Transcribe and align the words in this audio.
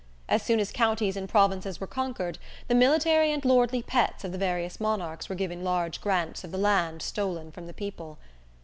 As 0.27 0.41
soon 0.41 0.59
as 0.59 0.71
counties 0.71 1.15
and 1.15 1.29
provinces 1.29 1.79
were 1.79 1.85
conquered, 1.85 2.39
the 2.67 2.73
military 2.73 3.31
and 3.31 3.45
lordly 3.45 3.83
pets 3.83 4.23
of 4.23 4.31
the 4.31 4.37
various 4.39 4.79
monarchs 4.79 5.29
were 5.29 5.35
given 5.35 5.63
large 5.63 6.01
grants 6.01 6.43
of 6.43 6.49
the 6.51 6.57
lands 6.57 7.05
stolen 7.05 7.51
from 7.51 7.67
the 7.67 7.71
people. 7.73 8.17